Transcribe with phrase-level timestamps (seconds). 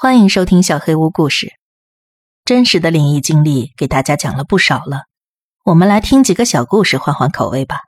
[0.00, 1.54] 欢迎收听小黑屋故事，
[2.44, 5.06] 真实的灵异经历给大家讲了不少了，
[5.64, 7.80] 我们来听几个小故事换换口味吧。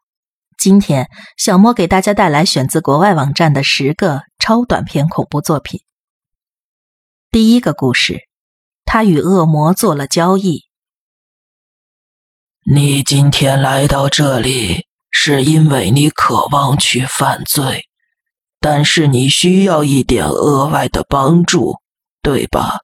[0.58, 5.82] 今天小莫给大家带来选自国外网站的十个超短篇恐怖作品。
[7.30, 8.22] 第一个故事，
[8.84, 10.64] 他与恶魔做了交易。
[12.66, 17.84] 你今天来到这里，是因为你渴望去犯罪，
[18.58, 21.78] 但是你需要一点额外的帮助。
[22.22, 22.80] 对吧？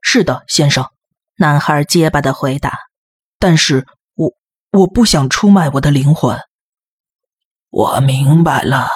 [0.00, 0.88] 是的，先生。
[1.36, 2.78] 男孩结巴的回答。
[3.38, 4.32] 但是我
[4.70, 6.38] 我不想出卖我的灵魂。
[7.70, 8.88] 我明白了。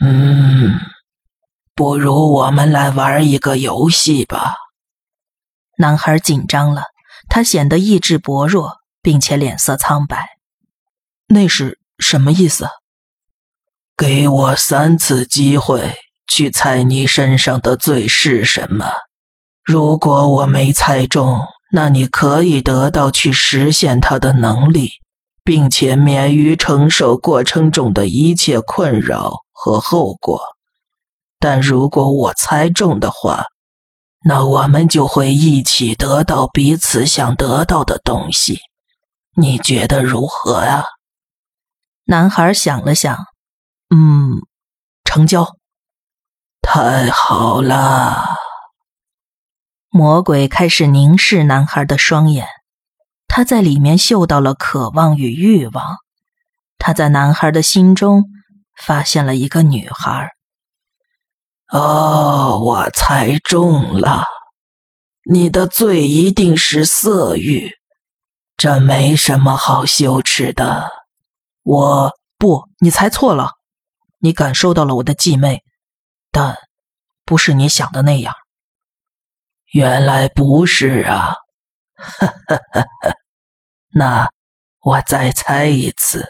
[0.00, 0.78] 嗯，
[1.74, 4.54] 不如我们来玩一个游戏吧。
[5.78, 6.84] 男孩紧张了，
[7.28, 10.38] 他显得意志薄弱，并且脸色苍白。
[11.28, 12.68] 那是什么意思？
[13.96, 15.94] 给我三次机会。
[16.26, 18.86] 去猜你身上的罪是什么？
[19.64, 21.40] 如果我没猜中，
[21.72, 24.90] 那你可以得到去实现它的能力，
[25.42, 30.40] 并且免于承受过程中的一切困扰和后果。
[31.38, 33.44] 但如果我猜中的话，
[34.24, 38.60] 那我们就会一起得到彼此想得到的东西。
[39.36, 40.84] 你觉得如何啊？
[42.06, 43.16] 男孩想了想，
[43.90, 44.40] 嗯，
[45.04, 45.56] 成交。
[46.68, 48.36] 太好了！
[49.88, 52.48] 魔鬼开始凝视男孩的双眼，
[53.28, 55.98] 他在里面嗅到了渴望与欲望。
[56.76, 58.24] 他在男孩的心中
[58.76, 60.32] 发现了一个女孩。
[61.68, 64.26] 哦，我猜中了，
[65.30, 67.70] 你的罪一定是色欲，
[68.56, 70.90] 这没什么好羞耻的。
[71.62, 73.52] 我不，你猜错了，
[74.18, 75.62] 你感受到了我的寂媚。
[76.36, 76.58] 但
[77.24, 78.34] 不是你想的那样。
[79.72, 81.32] 原来不是啊！
[81.96, 83.14] 哈哈哈哈
[83.94, 84.28] 那
[84.82, 86.28] 我再猜一次。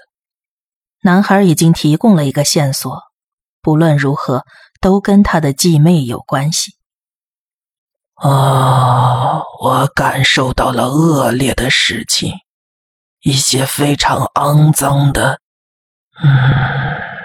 [1.00, 3.02] 男孩已经提供了一个线索，
[3.60, 4.44] 不论如何，
[4.80, 6.76] 都跟他的继妹有关系。
[8.14, 9.42] 啊！
[9.60, 12.32] 我感受到了恶劣的事情，
[13.22, 15.40] 一些非常肮脏的。
[16.22, 17.15] 嗯。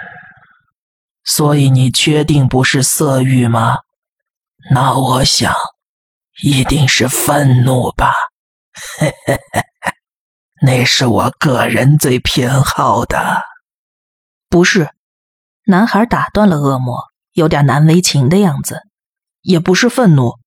[1.24, 3.78] 所以你确定不是色欲吗？
[4.72, 5.54] 那我想，
[6.42, 8.14] 一定是愤怒吧。
[8.98, 9.92] 嘿嘿嘿嘿，
[10.62, 13.42] 那是我个人最偏好的。
[14.48, 14.90] 不是，
[15.66, 18.82] 男孩打断了恶魔，有点难为情的样子。
[19.42, 20.38] 也不是愤怒。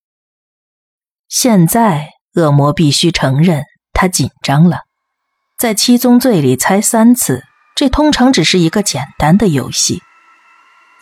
[1.28, 4.84] 现在恶魔必须承认，他紧张了。
[5.58, 7.44] 在七宗罪里猜三次，
[7.76, 10.02] 这通常只是一个简单的游戏。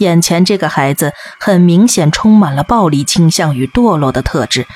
[0.04, 4.68] 眼前这个孩子很明显充满了暴力倾向与堕落的特质，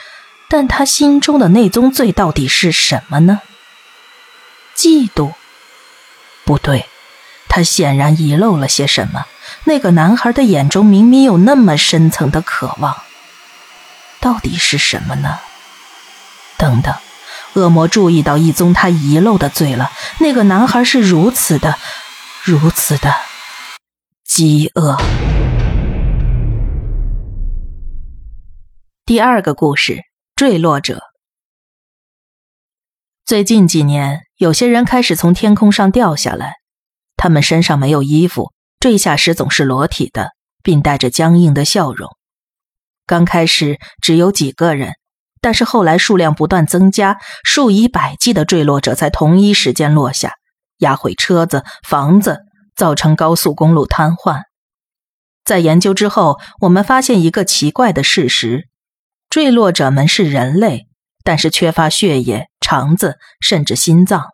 [0.49, 3.41] 但他心中的那宗罪到底是什么呢？
[4.75, 5.33] 嫉妒？
[6.45, 6.87] 不对，
[7.49, 9.25] 他显然遗漏了些什么。
[9.65, 12.95] 那个男孩的眼中明明有那么深层的渴望，
[14.21, 15.39] 到底是什么呢？
[16.57, 16.95] 等等，
[17.53, 19.91] 恶魔注意到一宗他遗漏的罪了。
[20.19, 21.77] 那个男孩是如此的，
[22.43, 23.13] 如此的。
[24.39, 24.95] 饥饿。
[29.03, 30.03] 第二个故事：
[30.35, 31.01] 坠落者。
[33.25, 36.53] 最近几年，有些人开始从天空上掉下来，
[37.15, 40.29] 他们身上没有衣服，坠下时总是裸体的，
[40.61, 42.07] 并带着僵硬的笑容。
[43.07, 44.93] 刚开始只有几个人，
[45.41, 50.33] 但是后来数量不断增加，数以百计的坠落者在同一时间落下，
[50.77, 52.43] 压毁车子、房子。
[52.77, 54.43] 造成高速公路瘫痪。
[55.43, 58.69] 在研究之后，我们发现一个奇怪的事实：
[59.29, 60.87] 坠落者们是人类，
[61.23, 64.27] 但是缺乏血液、肠子，甚至心脏。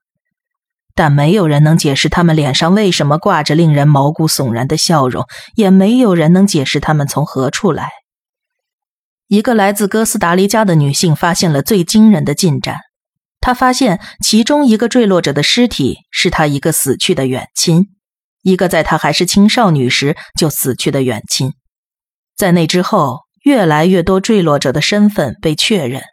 [0.95, 5.25] 但没有人能解释他们脸上为什么挂着令人毛骨悚然的笑容，
[5.55, 7.89] 也没有人能解释他们从何处来。
[9.27, 12.81] 一个来自哥斯达黎加的女性发现了最惊人的进展：
[13.41, 17.87] 她发现其中一个坠落者的尸体是她一个死去的远亲。
[18.43, 21.53] 一个在她还是青少女时就死去的远亲，
[22.35, 26.03] 在那之后，越来越多坠落者的身份被确认，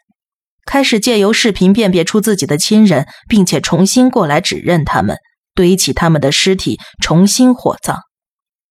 [0.65, 5.19] 开始借由视频辨别出自己的亲人，并且重新过来指认他们，
[5.55, 7.99] 堆起他们的尸体，重新火葬。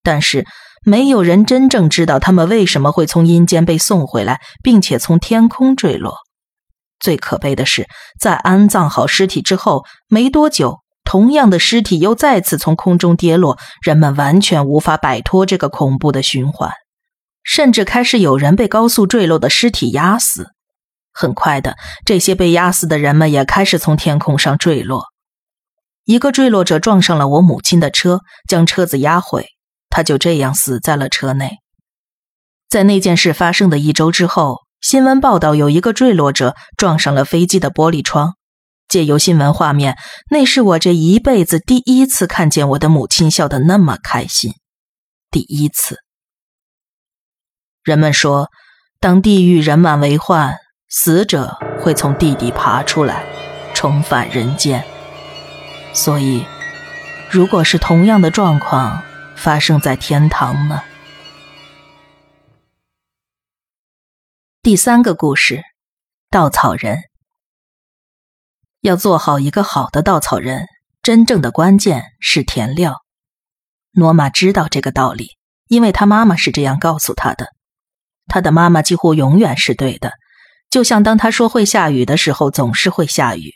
[0.01, 0.45] 但是，
[0.85, 6.15] 没有人真正知道他们为什么会从阴间被送回来，并且从天空坠落。
[6.99, 7.87] 最可悲的是，
[8.19, 10.79] 在安葬好尸体之后，没多久。
[11.09, 16.71] 同样的尸体又再次从空中跌落，人们完全无法摆脱这个恐怖的循环。
[17.43, 20.51] 甚至开始有人被高速坠落的尸体压死。
[21.11, 25.05] 很快的，这些被压死的人们也开始从天空上坠落。
[26.05, 29.47] 一个坠落者撞上了我母亲的车，将车子压毁，
[29.89, 31.57] 他就这样死在了车内。
[32.69, 38.35] 在那件事发生的一周之后，新闻报道有一个坠落者撞上了飞机的玻璃窗。
[38.89, 39.97] 借由新闻画面，
[40.31, 44.55] 那是我这一辈子第一次看见我的母亲笑得那么开心，
[45.29, 45.99] 第一次。
[47.83, 48.49] 人们说，
[48.99, 50.57] 当地狱人满为患，
[50.89, 53.23] 死者会从地底爬出来，
[53.73, 54.83] 重返人间。
[55.93, 56.45] 所以，
[57.31, 59.01] 如果是同样的状况
[59.35, 60.83] 发生在天堂呢？
[64.61, 65.63] 第三个故事，
[66.29, 67.08] 稻草人。
[68.81, 70.65] 要做好一个好的稻草人，
[71.03, 72.95] 真正的关键是填料。
[73.91, 75.31] 诺玛知道这个道理，
[75.67, 77.47] 因为他妈妈是这样告诉他的。
[78.27, 80.13] 他的妈妈几乎永远是对的，
[80.69, 83.51] 就像当他说会下雨的时候，总是会下雨。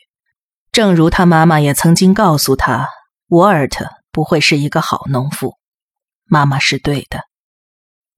[0.71, 2.89] 正如他妈妈也曾经告诉他，
[3.29, 5.53] 沃尔特不会是一个好农妇。
[6.25, 7.21] 妈妈是对的。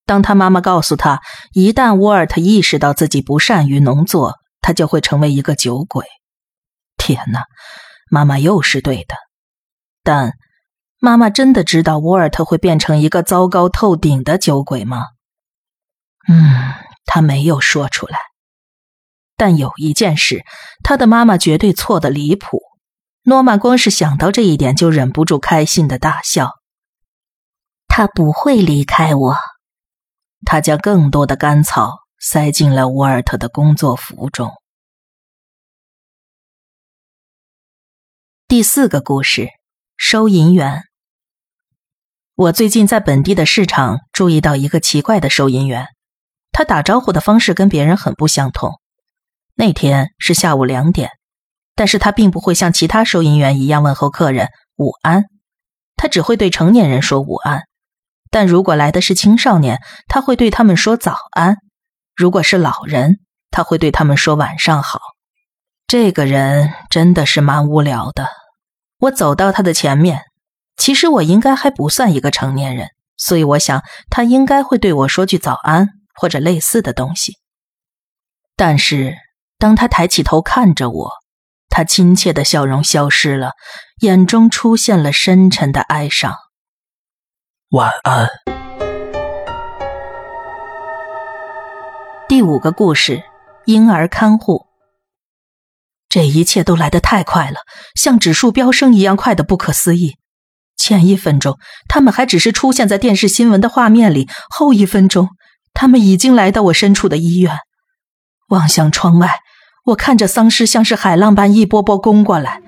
[0.06, 1.22] 当他妈妈告诉他，
[1.52, 6.06] 一旦沃尔特意识到自己不善于农作，他就会成为一个酒鬼。
[7.06, 7.44] 天哪，
[8.10, 9.16] 妈妈又是对的，
[10.02, 10.34] 但
[11.00, 15.04] 妈妈真的知道沃尔特会变成一个糟糕透顶的酒鬼吗？
[16.28, 16.74] 嗯，
[17.06, 18.18] 他没有说出来。
[19.38, 20.44] 但有一件事，
[20.82, 22.64] 他的妈妈绝对错的离谱。
[23.26, 26.54] 诺曼光是想到这一点，就忍不住开心的大笑。
[27.88, 29.36] 他不会离开我。
[30.44, 34.52] 他将更多的干草塞进了沃尔特的工作服中。
[38.48, 39.50] 第四个故事，
[39.98, 40.84] 收银员。
[42.36, 45.88] 我最近在本地的市场注意到一个奇怪的收银员，
[46.52, 48.80] 他打招呼的方式跟别人很不相同。
[49.56, 51.10] 那天是下午两点，
[51.74, 55.24] 但是他并不会像其他收银员一样问候客人午安，
[55.96, 57.64] 他只会对成年人说午安。
[58.30, 61.56] 但如果来的是青少年，他会对他们说早安；
[62.16, 65.00] 如果是老人，他会对他们说晚上好。
[65.88, 68.28] 这个人真的是蛮无聊的。
[69.02, 70.24] 我走到他的前面，
[70.78, 72.88] 其实我应该还不算一个成年人，
[73.18, 77.34] 所以我想他应该会对我说句早安或者类似的东西。
[78.56, 79.14] 但是
[79.60, 81.12] 当他抬起头看着我，
[81.70, 83.52] 他亲切的笑容消失了，
[84.02, 86.34] 眼中出现了深沉的哀伤。
[87.70, 88.28] 晚安。
[92.28, 93.24] 第五个故事：
[93.66, 94.66] 婴儿看护。
[96.16, 97.58] 这一切都来得太快了，
[97.94, 100.16] 像指数飙升一样快的不可思议。
[100.78, 101.58] 前一分钟，
[101.90, 105.28] 他们还只是出现在电视新闻的画面里；后一分钟，
[105.74, 107.58] 他们已经来到我身处的医院。
[108.48, 109.30] 望向窗外，
[109.88, 112.62] 我看着丧尸像是海浪般一波波攻过来，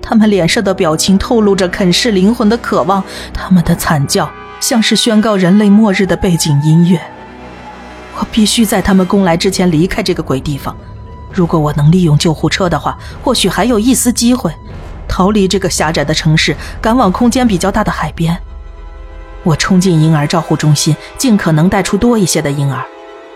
[0.00, 3.02] 他们脸上的表情透露着啃噬灵魂的渴望，
[3.34, 7.00] 他们的惨叫像是宣告人类末日的背景音乐。
[8.20, 10.76] 我必须在他们攻来之前离开这个鬼地方。
[11.32, 14.52] 如果我能利用救护车的话，或许还有一丝机会
[15.08, 18.38] 逃离这个狭窄的城市，赶往空间比较大的海边。
[19.42, 22.84] 我冲进婴儿照护中心，尽可能带出多一些的婴儿。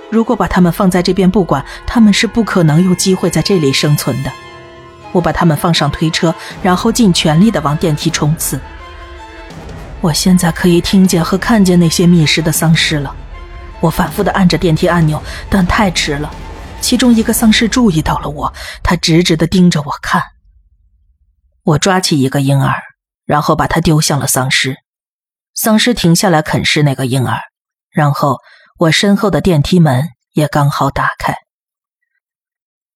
[0.09, 4.31] 如果把他们放在这边不管，他们是不可能有机会在这里生存的。
[5.13, 8.61] 我把他们放上推车，然后尽全力的往电梯冲刺。
[10.01, 13.13] 我现在可以听见和看见那些觅食的丧尸了。
[13.81, 15.21] 我反复的按着电梯按钮，
[15.51, 16.31] 但太迟了。
[16.81, 18.53] 其中一个丧尸注意到了我，
[18.83, 20.23] 他直直的盯着我看。
[21.63, 22.81] 我抓起一个婴儿，
[23.25, 24.77] 然后把他丢向了丧尸。
[25.55, 27.41] 丧尸停下来啃食那个婴儿，
[27.91, 28.39] 然后
[28.79, 31.35] 我身后的电梯门也刚好打开。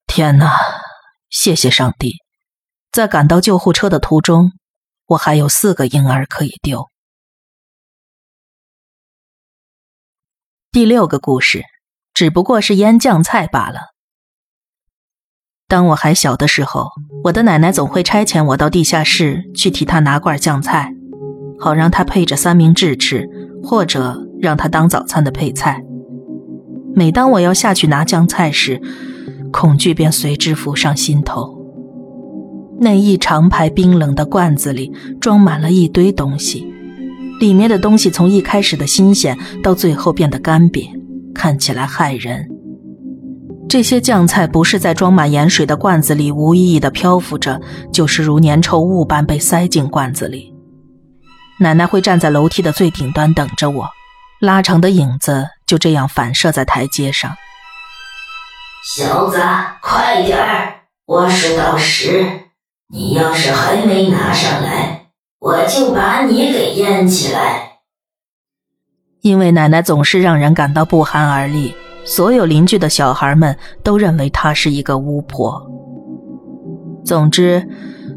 [0.07, 0.53] 天哪！
[1.31, 2.17] 谢谢上帝，
[2.93, 4.53] 在赶到救护车的途中，
[5.07, 6.89] 我还有四个婴儿可以丢。
[10.71, 11.65] 第六个故事。
[12.21, 13.95] 只不过是腌酱菜罢了。
[15.67, 16.89] 当我还小的时候，
[17.25, 20.93] 我的奶奶总会差遣我到地下室去替她拿罐酱菜，
[21.59, 23.27] 好让她配着三明治吃，
[23.62, 25.83] 或者让她当早餐的配菜。
[26.95, 28.83] 每当我要下去拿酱菜时，
[29.50, 31.59] 恐惧便随之浮上心头。
[32.81, 36.71] 那一长排冰冷的罐子里装满了一堆东西，
[37.41, 41.00] 里面的东西从一开始的新鲜，到最后变得干瘪。
[41.35, 42.49] 看起来骇人。
[43.69, 47.61] 这些酱菜不是在装满盐水的罐子里无意义的漂浮着，
[47.93, 50.53] 就是如粘稠物般被塞进罐子里。
[51.61, 53.89] 奶奶会站在楼梯的最顶端等着我，
[54.41, 57.37] 拉长的影子就这样反射在台阶上。
[58.83, 59.41] 小子，
[59.81, 60.75] 快点儿！
[61.07, 62.27] 我数到十，
[62.93, 67.70] 你要是还没拿上来，我就把你给淹起来。
[69.23, 71.75] 因为奶奶总是让人感到不寒而栗，
[72.05, 75.61] 所有邻居的小孩们都认为她是一个巫婆。
[77.05, 77.67] 总之，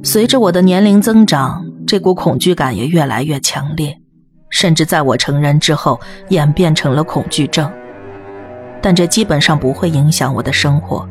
[0.01, 3.98] 随着我的年龄增长，这股恐惧感也越来越强烈，
[4.50, 7.69] 甚至在我成人之后演变成了恐惧症。
[8.81, 11.07] 但这基本上不会影响我的生活。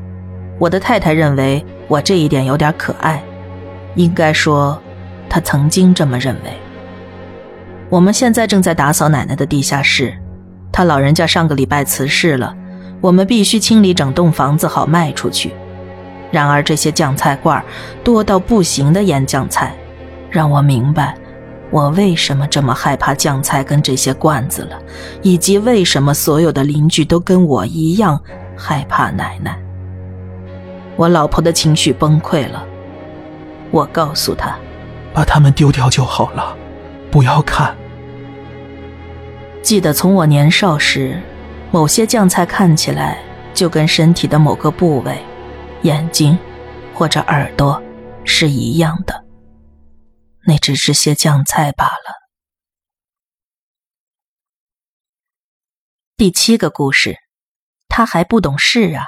[0.59, 3.23] 我的太太认为我这一点有点可爱，
[3.95, 4.81] 应该说，
[5.29, 6.62] 她曾经这么认为。
[7.93, 10.17] 我们现在正在打扫奶奶的地下室，
[10.73, 12.57] 她老人家上个礼拜辞世了，
[13.03, 15.53] 我们必须清理整栋房子好卖出去。
[16.31, 17.63] 然而这些酱菜罐
[18.03, 19.75] 多到不行的腌酱菜，
[20.31, 21.15] 让我明白
[21.71, 24.79] 我为什么这么害怕酱菜跟这些罐子了，
[25.21, 28.19] 以及为什么所有的邻居都跟我一样
[28.57, 29.55] 害怕奶奶。
[30.97, 32.65] 我老婆的情绪崩溃了，
[33.71, 34.57] 我告诉她，
[35.13, 36.57] 把它们丢掉就好了，
[37.11, 37.77] 不要看。
[39.63, 41.23] 记得从我年少时，
[41.71, 43.23] 某些酱菜看起来
[43.55, 45.25] 就跟身体的某个部位。
[45.83, 46.39] 眼睛，
[46.95, 47.83] 或者耳朵，
[48.25, 49.25] 是一样的。
[50.47, 52.23] 那只是些酱菜罢了。
[56.17, 57.17] 第七个故事，
[57.89, 59.07] 他还不懂事啊。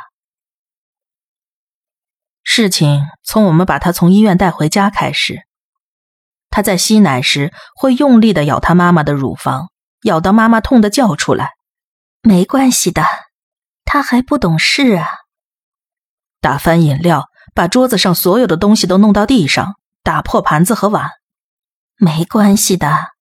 [2.43, 5.47] 事情从我们把他从医院带回家开始。
[6.51, 9.71] 他在吸奶时会用力的咬他妈妈的乳房，
[10.05, 11.51] 咬到妈妈痛的叫出来。
[12.23, 13.05] 没关系的，
[13.85, 15.07] 他还不懂事啊。
[16.41, 21.11] 打翻饮料，把桌子上所有的东西都弄到地上，打破盘子和碗。
[21.97, 23.13] 没关系的，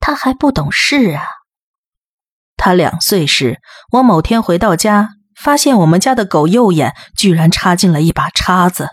[0.00, 1.24] 他还不懂事啊。
[2.56, 3.60] 他两岁时，
[3.92, 8.90] 我某天回到家，发现我们家的狗右眼居然插进了一把叉子。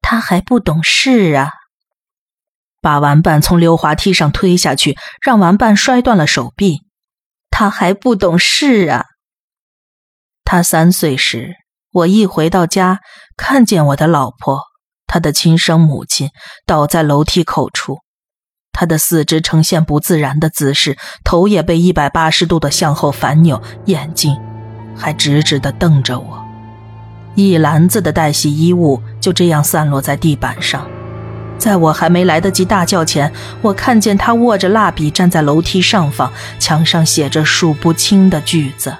[0.00, 1.52] 他还不懂事啊。
[2.88, 6.78] 把玩伴从溜滑梯上推下去，让玩伴摔断了手臂。
[7.50, 9.04] 他还不懂事啊。
[10.42, 11.56] 他三岁时。
[11.92, 13.00] 我一回到家，
[13.36, 14.62] 看见我的老婆，
[15.06, 16.30] 她的亲生母亲
[16.64, 17.98] 倒在楼梯口处，
[18.72, 24.34] 她的四肢呈现不自然的姿势，头也被一百八十度的向后反扭，眼睛
[24.96, 26.42] 还直直的瞪着我。
[27.34, 30.88] 一篮子的待洗衣物就这样散落在地板上，
[31.58, 38.96] 在我还没来得及大叫前，我看见他握着蜡笔站在楼梯上方，墙上写着数不清的句子。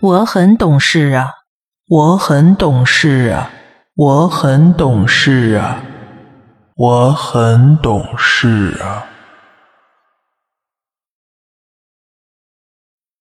[0.00, 1.28] 我很懂事啊。
[1.88, 3.50] 我很懂事啊，
[3.94, 5.84] 我很懂事啊，
[6.74, 9.04] 我很懂事啊。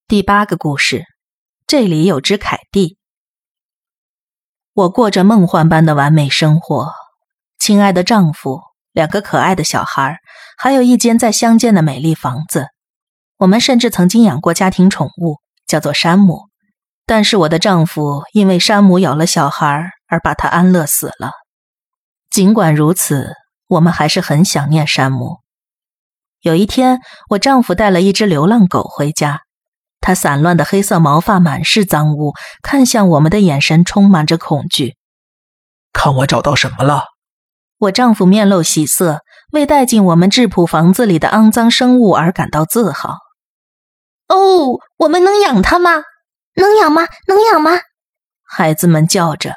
[0.08, 1.04] 第八个故事，
[1.68, 2.98] 这里有只凯蒂。
[4.74, 6.94] 我过着梦幻般的完美生活，
[7.62, 8.60] 亲爱的丈夫，
[8.92, 10.18] 两个可爱的小孩，
[10.58, 12.70] 还有一间在乡间的美丽房子。
[13.38, 15.38] 我们甚至曾经养过家庭宠物，
[15.68, 16.50] 叫做山姆。
[17.06, 21.34] 但是我的丈夫因为山姆咬了小孩而把他安乐死了。
[22.32, 23.36] 尽管如此，
[23.68, 25.38] 我们还是很想念山姆。
[26.42, 27.00] 有一天，
[27.30, 29.42] 我丈夫带了一只流浪狗回家，
[30.00, 34.96] 它散乱的黑色毛发满是脏污，看向我们的眼神充满着恐惧。
[35.94, 37.11] 看我找到什么了？
[37.82, 39.22] 我丈夫面露喜色，
[39.54, 43.18] 为带进我们质朴房子里的肮脏生物而感到自豪。
[44.28, 46.04] 哦，我们能养它吗？
[46.54, 47.08] 能养吗？
[47.28, 47.72] 能养吗？
[48.44, 49.56] 孩子们叫着，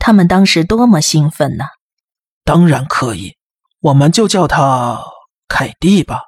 [0.00, 1.66] 他们当时多么兴奋呢！
[2.42, 3.36] 当然可以，
[3.78, 5.00] 我们就叫它
[5.46, 6.22] 凯蒂吧。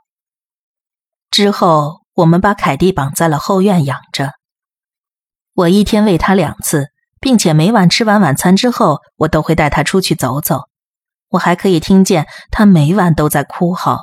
[1.32, 4.34] 之后，我们把凯蒂绑在了后院养着。
[5.54, 10.68] 我一天喂它两次，并且每晚吃完晚餐之后，我都会带它出去走走。
[11.34, 13.98] 我还可以听见他每晚都在哭嚎，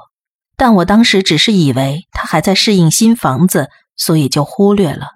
[0.57, 5.07] 但我当时只是以为他还在适应新房子，所以就忽略了。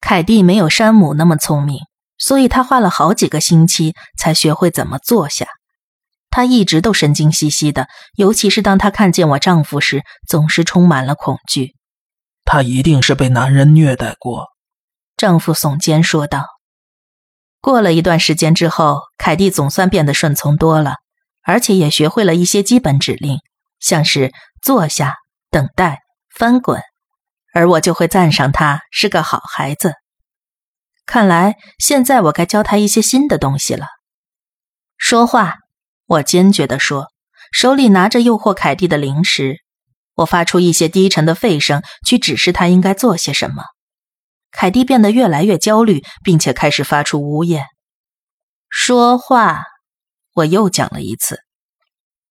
[0.00, 1.80] 凯蒂没有山姆那么聪明，
[2.18, 5.46] 所以他花了好几个星期才学会怎么坐下。
[6.28, 11.76] 他一直都神经兮兮的，尤其是当他看见我丈夫时，总是充满了恐惧。
[12.44, 14.48] 他一定是被男人虐待过，
[15.16, 16.44] 丈夫耸肩说道。
[17.60, 20.96] 过了一段时间之后，凯蒂总算变得顺从多了，
[21.42, 23.38] 而且也学会了一些基本指令，
[23.80, 24.32] 像是
[24.62, 25.16] 坐下、
[25.50, 26.00] 等待、
[26.34, 26.80] 翻滚。
[27.54, 29.94] 而我就会赞赏他是个好孩子。
[31.04, 33.86] 看来现在我该教他一些新的东西了。
[34.96, 35.56] 说话，
[36.06, 37.08] 我坚决地说，
[37.52, 39.58] 手里拿着诱惑凯蒂的零食。
[40.14, 43.64] 我发出一些低沉的吠声，去指示他应该做些什么。
[44.50, 47.66] 凯蒂变得越来越焦虑，并且开始发出呜咽。
[48.68, 49.62] 说话，
[50.34, 51.40] 我又讲了一次。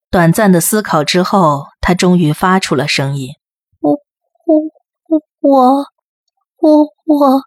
[0.10, 3.34] 短暂的思考之后，他终于发出了声音
[3.80, 3.92] ：“我、
[4.46, 5.86] 我、我、
[6.58, 7.42] 我、我、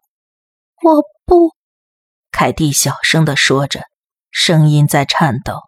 [0.83, 1.55] 我不。”
[2.33, 3.83] 凯蒂小声的说着，
[4.31, 5.61] 声音在颤抖。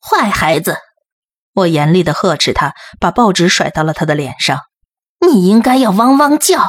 [0.00, 0.76] 坏孩子！
[1.52, 4.60] 我严厉的呵斥他，把报纸甩到了他的脸上。
[5.26, 6.68] 你应该要汪汪叫。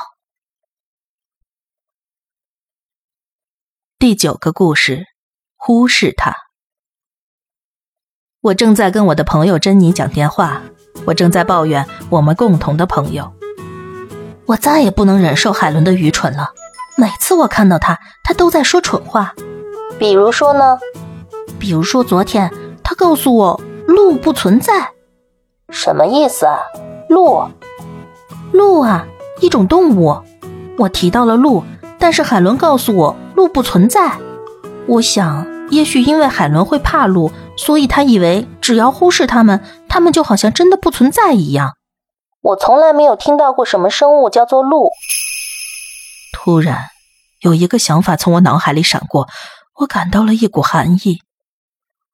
[4.00, 5.06] 第九个故事，
[5.58, 6.47] 忽视他。
[8.42, 10.62] 我正在跟我的朋友珍妮讲电话，
[11.06, 13.32] 我正在抱怨我们共同的朋友。
[14.46, 16.52] 我再也不能忍受海伦的愚蠢了。
[16.96, 19.34] 每次我看到他，他都在说蠢话。
[19.98, 20.78] 比如说呢？
[21.58, 22.52] 比如说昨天
[22.84, 24.92] 他告诉我鹿不存在。
[25.70, 26.60] 什么意思啊？
[27.10, 27.44] 鹿？
[28.52, 29.08] 鹿啊，
[29.42, 30.16] 一种动物。
[30.78, 31.64] 我提到了鹿，
[31.98, 34.12] 但是海伦告诉我鹿不存在。
[34.86, 41.74] 我想，也许因为海伦会怕鹿，所以他以为只要忽视他们，他们就好像真的不存在一样。
[42.42, 44.92] 我从来没有听到过什么生物叫做鹿。
[46.32, 46.86] 突然，
[47.42, 49.28] 有一个想法从我脑海里闪过，
[49.80, 51.20] 我感到了一股寒意。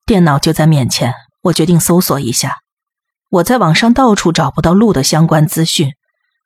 [0.06, 2.58] 电脑就在面前，我决定搜索一下。
[3.30, 5.92] 我在网上到处找不到鹿的相关资讯。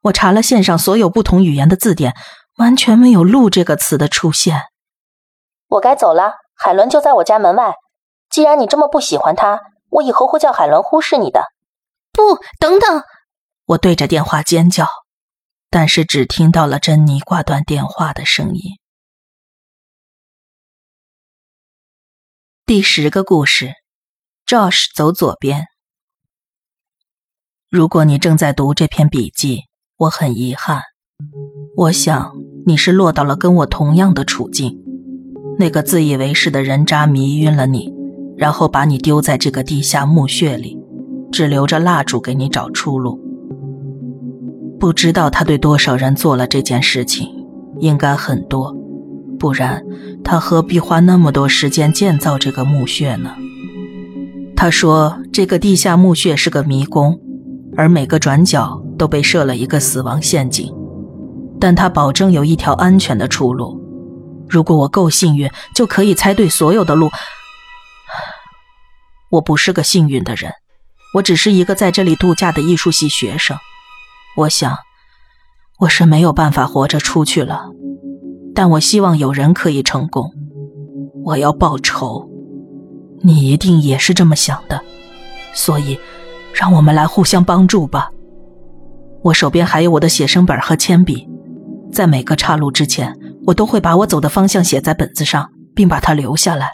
[0.04, 2.14] 我查了线上所有不同语言的字典，
[2.58, 4.62] 完全没有“鹿”这个词的出现。
[5.70, 7.74] 我该走了，海伦就在我家门外。
[8.38, 11.42] 既然你这么不喜欢他，我以后会叫海伦忽视你的。
[12.12, 13.02] 不，等等！
[13.66, 14.86] 我对着电话尖叫，
[15.72, 18.62] 但是只听到了珍妮挂断电话的声音。
[22.64, 23.74] 第十个故事
[24.46, 25.66] ，Josh 走左边。
[27.72, 29.64] 如果你正在读这篇笔记。
[29.98, 30.84] 我很遗憾，
[31.76, 32.36] 我想
[32.68, 34.78] 你是落到了跟我同样的处境。
[35.58, 37.97] 那个自以为是的人渣迷晕了你，
[38.38, 40.80] 然后把你丢在这个地下墓穴里，
[41.32, 43.20] 只留着蜡烛给你找出路。
[44.80, 47.28] 不知道他对多少人做了这件事情，
[47.80, 48.76] 应该很多，
[49.40, 49.84] 不然
[50.24, 53.32] 他何必花那么多时间建造这个墓穴呢？
[54.56, 57.20] 他说，这个地下墓穴是个迷宫，
[57.76, 58.84] 而每个转角。
[58.98, 60.74] 都被设了一个死亡陷阱，
[61.60, 63.80] 但他保证有一条安全的出路。
[64.50, 67.08] 如果我够幸运，就可以猜对所有的路。
[69.30, 70.52] 我不是个幸运的人，
[71.16, 73.58] 我只是一个在这里度假的艺术系学生。
[74.38, 74.78] 我想，
[75.80, 77.66] 我是没有办法活着出去了。
[78.56, 80.32] 但我希望有人可以成功。
[81.24, 82.28] 我要报仇，
[83.22, 84.82] 你一定也是这么想的。
[85.54, 86.00] 所以，
[86.54, 88.10] 让我们来互相帮助吧。
[89.24, 91.28] 我手边还有我的写生本和铅笔，
[91.92, 93.14] 在每个岔路之前，
[93.46, 96.72] 我都会把我走的方向写在本子上，并把它留下来。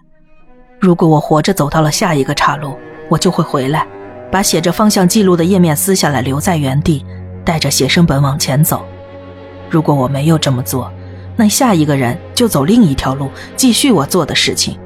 [0.84, 3.88] 如果我活着走到了下一个岔路，我就会回来，
[4.30, 7.06] 把写着方向记录的页面撕下来，留在原地，
[7.46, 8.86] 带着写生本往前走。
[9.70, 10.92] 如果我没有这么做，
[11.38, 14.78] 那下一个人就走另一条路，继续我做的事情。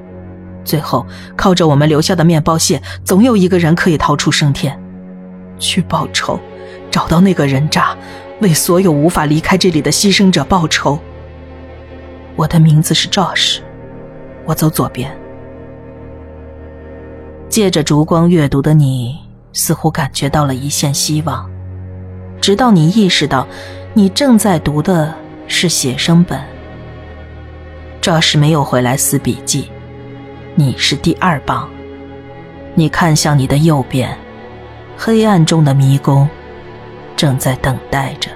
[0.64, 1.04] 最后，
[1.36, 4.80] 靠着我们留下的面包屑，总有一个人可以逃出升天，
[5.58, 6.40] 去报仇。
[6.92, 7.98] 找到那个人渣，
[8.40, 11.00] 为所有无法离开这里的牺牲者报仇。
[12.36, 13.62] 我的名字是 Josh，
[14.46, 15.12] 我走左边。
[17.58, 19.17] 借着烛光阅读的你，
[19.52, 21.50] 似乎感觉到了一线希望，
[22.39, 23.48] 直到你意识到，
[23.96, 25.12] 你正在读的
[25.48, 26.39] 是写生本。
[28.00, 29.72] 赵氏没有回来撕笔记，
[30.54, 31.67] 你是第二棒。
[32.76, 34.15] 你看向你的右边，
[34.96, 36.30] 黑暗中的迷宫。
[37.15, 38.30] 正在等待着。